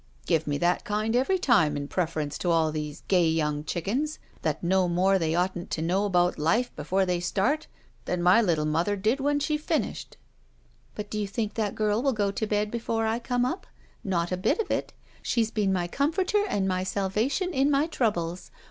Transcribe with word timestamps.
''Give 0.25 0.47
me 0.47 0.57
that 0.57 0.83
kind 0.83 1.15
every 1.15 1.37
time 1.37 1.77
in 1.77 1.87
preference 1.87 2.39
to 2.39 2.47
19 2.47 2.53
SHE 2.53 2.57
WALKS 2.57 2.57
IN 2.57 2.63
BEAUTY 2.65 2.65
all 2.65 2.71
these 2.91 3.03
gay 3.07 3.27
young 3.29 3.63
chickens 3.63 4.19
that 4.41 4.63
know 4.63 4.87
more 4.87 5.19
they 5.19 5.35
oughtn't 5.35 5.69
to 5.69 5.81
know 5.83 6.05
about 6.05 6.39
life 6.39 6.75
before 6.75 7.05
they 7.05 7.19
start 7.19 7.67
tluui 8.07 8.19
my 8.19 8.41
little 8.41 8.65
mother 8.65 8.95
did 8.95 9.19
when 9.19 9.39
she 9.39 9.59
finished." 9.59 10.17
*'But 10.95 11.11
do 11.11 11.19
you 11.19 11.27
think 11.27 11.53
that 11.53 11.75
girl 11.75 12.01
will 12.01 12.13
go 12.13 12.31
to 12.31 12.47
bed 12.47 12.71
before 12.71 13.05
I 13.05 13.19
come 13.19 13.45
up? 13.45 13.67
Not 14.03 14.31
a 14.31 14.37
bit 14.37 14.57
of 14.57 14.71
it. 14.71 14.91
She's 15.21 15.51
been 15.51 15.71
my 15.71 15.87
comforter 15.87 16.45
and 16.49 16.67
my 16.67 16.83
salvation 16.83 17.53
in 17.53 17.69
my 17.69 17.85
troubles. 17.85 18.49